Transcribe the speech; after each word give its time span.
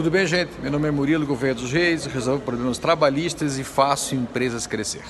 Tudo 0.00 0.10
bem, 0.10 0.26
gente? 0.26 0.58
Meu 0.62 0.72
nome 0.72 0.88
é 0.88 0.90
Murilo 0.90 1.26
Gouveia 1.26 1.54
dos 1.54 1.70
Reis, 1.70 2.06
resolvo 2.06 2.42
problemas 2.42 2.78
trabalhistas 2.78 3.58
e 3.58 3.62
faço 3.62 4.14
empresas 4.14 4.66
crescer. 4.66 5.02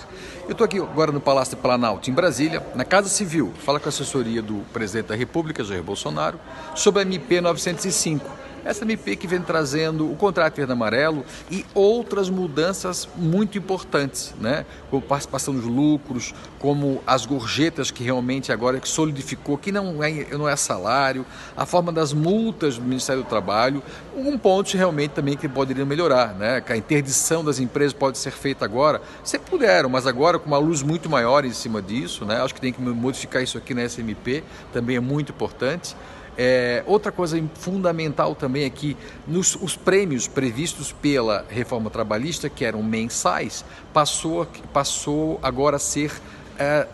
Eu 0.47 0.51
estou 0.51 0.65
aqui 0.65 0.81
agora 0.81 1.13
no 1.13 1.21
Palácio 1.21 1.57
do 1.57 1.63
Planalto, 1.63 2.11
em 2.11 2.13
Brasília, 2.13 2.61
na 2.75 2.85
Casa 2.85 3.09
Civil, 3.09 3.53
fala 3.65 3.79
com 3.79 3.87
a 3.87 3.91
assessoria 3.91 4.43
do 4.43 4.65
presidente 4.73 5.07
da 5.07 5.15
República, 5.15 5.63
Jair 5.63 5.81
Bolsonaro, 5.81 6.41
sobre 6.75 7.03
a 7.03 7.05
MP 7.05 7.41
905 7.41 8.29
essa 8.65 8.85
MP 8.85 9.17
que 9.17 9.27
vem 9.27 9.41
trazendo 9.41 10.11
o 10.11 10.17
contrato 10.17 10.57
verde 10.57 10.73
amarelo 10.73 11.25
e 11.51 11.65
outras 11.75 12.29
mudanças 12.29 13.09
muito 13.17 13.59
importantes, 13.59 14.35
né? 14.41 14.65
como 14.91 15.03
participação 15.03 15.55
dos 15.55 15.65
lucros, 15.65 16.35
como 16.59 17.03
as 17.07 17.25
gorjetas 17.25 17.91
que 17.91 18.03
realmente 18.03 18.53
agora 18.53 18.81
solidificou 18.85 19.57
que 19.57 19.73
não 19.73 20.03
é, 20.03 20.27
não 20.33 20.49
é 20.49 20.57
salário, 20.57 21.25
a 21.57 21.65
forma 21.65 21.93
das 21.93 22.13
multas 22.13 22.77
do 22.77 22.85
Ministério 22.85 23.23
do 23.23 23.29
Trabalho, 23.29 23.83
um 24.15 24.37
ponto 24.37 24.77
realmente 24.77 25.13
também 25.13 25.37
que 25.37 25.49
poderia 25.49 25.85
melhorar, 25.85 26.35
né? 26.35 26.61
que 26.61 26.73
a 26.73 26.77
interdição 26.77 27.45
das 27.45 27.59
empresas 27.59 27.93
pode 27.93 28.19
ser 28.19 28.31
feita 28.31 28.65
agora, 28.65 29.01
sempre 29.25 29.51
puderam, 29.51 29.89
mas 29.89 30.07
agora 30.07 30.39
com 30.39 30.47
uma 30.47 30.59
luz 30.59 30.83
muito 30.83 31.09
maior 31.09 31.45
em 31.45 31.53
cima 31.53 31.81
disso, 31.81 32.25
né? 32.25 32.43
acho 32.43 32.55
que 32.55 32.61
tem 32.61 32.73
que 32.73 32.81
modificar 32.81 33.43
isso 33.43 33.57
aqui 33.57 33.75
na 33.75 33.85
SMP, 33.89 34.43
também 34.73 34.97
é 34.97 35.01
muito 35.01 35.33
importante. 35.33 35.97
É, 36.43 36.83
outra 36.87 37.13
coisa 37.13 37.39
fundamental 37.53 38.35
também 38.35 38.65
é 38.65 38.71
que 38.71 38.97
nos, 39.29 39.59
os 39.61 39.77
prêmios 39.77 40.27
previstos 40.27 40.91
pela 40.91 41.45
reforma 41.51 41.91
trabalhista, 41.91 42.49
que 42.49 42.65
eram 42.65 42.83
mensais, 42.83 43.63
passou, 43.93 44.49
passou 44.73 45.39
agora 45.43 45.77
a 45.77 45.79
ser 45.79 46.11
é, 46.59 46.89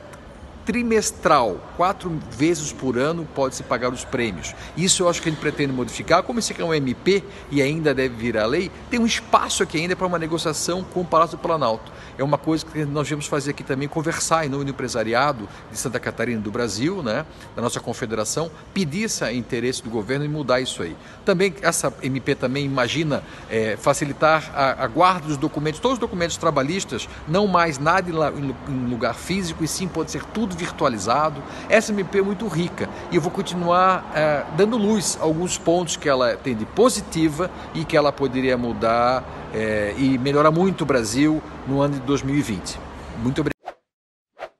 trimestral, 0.64 1.60
quatro 1.76 2.20
vezes 2.28 2.72
por 2.72 2.98
ano 2.98 3.24
pode-se 3.36 3.62
pagar 3.62 3.92
os 3.92 4.04
prêmios. 4.04 4.52
Isso 4.76 5.04
eu 5.04 5.08
acho 5.08 5.22
que 5.22 5.30
gente 5.30 5.38
pretende 5.38 5.72
modificar. 5.72 6.24
Como 6.24 6.40
esse 6.40 6.52
aqui 6.52 6.60
é 6.60 6.64
um 6.64 6.74
MP 6.74 7.22
e 7.48 7.62
ainda 7.62 7.94
deve 7.94 8.16
vir 8.16 8.36
a 8.36 8.46
lei, 8.46 8.68
tem 8.90 8.98
um 8.98 9.06
espaço 9.06 9.62
aqui 9.62 9.78
ainda 9.78 9.94
para 9.94 10.08
uma 10.08 10.18
negociação 10.18 10.82
com 10.82 11.02
o 11.02 11.04
Palácio 11.04 11.36
do 11.36 11.40
Planalto. 11.40 11.92
É 12.18 12.24
uma 12.24 12.38
coisa 12.38 12.64
que 12.64 12.84
nós 12.84 13.08
vamos 13.08 13.26
fazer 13.26 13.50
aqui 13.50 13.62
também, 13.62 13.88
conversar 13.88 14.46
em 14.46 14.48
nome 14.48 14.64
do 14.64 14.70
empresariado 14.70 15.48
de 15.70 15.78
Santa 15.78 16.00
Catarina 16.00 16.40
do 16.40 16.50
Brasil, 16.50 17.02
né, 17.02 17.26
da 17.54 17.60
nossa 17.60 17.78
confederação, 17.80 18.50
pedir 18.72 19.04
esse 19.04 19.30
interesse 19.32 19.82
do 19.82 19.90
governo 19.90 20.24
e 20.24 20.28
mudar 20.28 20.60
isso 20.60 20.82
aí. 20.82 20.96
Também 21.24 21.54
essa 21.60 21.92
MP 22.02 22.34
também 22.34 22.64
imagina 22.64 23.22
é, 23.50 23.76
facilitar 23.76 24.50
a, 24.54 24.84
a, 24.84 24.86
guarda 24.86 25.26
dos 25.26 25.36
documentos, 25.36 25.80
todos 25.80 25.96
os 25.96 26.00
documentos 26.00 26.36
trabalhistas, 26.36 27.08
não 27.28 27.46
mais 27.46 27.78
nada 27.78 28.10
em, 28.10 28.54
em 28.72 28.88
lugar 28.88 29.14
físico 29.14 29.62
e 29.62 29.68
sim 29.68 29.86
pode 29.88 30.10
ser 30.10 30.24
tudo 30.24 30.56
virtualizado. 30.56 31.42
Essa 31.68 31.92
MP 31.92 32.18
é 32.18 32.22
muito 32.22 32.46
rica 32.48 32.88
e 33.10 33.16
eu 33.16 33.20
vou 33.20 33.30
continuar 33.30 34.10
é, 34.14 34.44
dando 34.56 34.76
luz 34.76 35.18
a 35.20 35.24
alguns 35.24 35.58
pontos 35.58 35.96
que 35.96 36.08
ela 36.08 36.36
tem 36.36 36.54
de 36.54 36.64
positiva 36.64 37.50
e 37.74 37.84
que 37.84 37.96
ela 37.96 38.12
poderia 38.12 38.56
mudar 38.56 39.24
é, 39.54 39.94
e 39.96 40.18
melhorar 40.18 40.50
muito 40.50 40.82
o 40.82 40.86
Brasil 40.86 41.42
no 41.66 41.80
ano 41.80 41.94
de 41.94 42.00
2020. 42.00 42.78
Muito 43.22 43.40
obrigado. 43.40 43.55